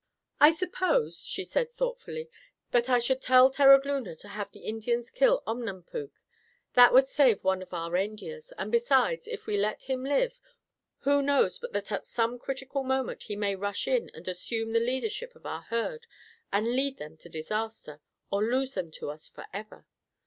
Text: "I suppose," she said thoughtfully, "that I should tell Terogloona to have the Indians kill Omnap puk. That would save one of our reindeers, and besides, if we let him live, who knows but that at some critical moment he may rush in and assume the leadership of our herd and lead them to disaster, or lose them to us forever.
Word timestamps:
"I 0.39 0.49
suppose," 0.49 1.19
she 1.27 1.43
said 1.43 1.71
thoughtfully, 1.75 2.27
"that 2.71 2.89
I 2.89 2.97
should 2.97 3.21
tell 3.21 3.51
Terogloona 3.51 4.15
to 4.21 4.29
have 4.29 4.51
the 4.51 4.61
Indians 4.65 5.11
kill 5.11 5.43
Omnap 5.45 5.85
puk. 5.91 6.09
That 6.73 6.91
would 6.91 7.05
save 7.05 7.43
one 7.43 7.61
of 7.61 7.71
our 7.71 7.91
reindeers, 7.91 8.51
and 8.57 8.71
besides, 8.71 9.27
if 9.27 9.45
we 9.45 9.57
let 9.57 9.83
him 9.83 10.03
live, 10.03 10.41
who 11.01 11.21
knows 11.21 11.59
but 11.59 11.73
that 11.73 11.91
at 11.91 12.07
some 12.07 12.39
critical 12.39 12.81
moment 12.81 13.21
he 13.29 13.35
may 13.35 13.55
rush 13.55 13.87
in 13.87 14.09
and 14.15 14.27
assume 14.27 14.71
the 14.73 14.79
leadership 14.79 15.35
of 15.35 15.45
our 15.45 15.61
herd 15.61 16.07
and 16.51 16.75
lead 16.75 16.97
them 16.97 17.15
to 17.17 17.29
disaster, 17.29 18.01
or 18.31 18.43
lose 18.43 18.73
them 18.73 18.89
to 18.93 19.11
us 19.11 19.27
forever. 19.27 19.85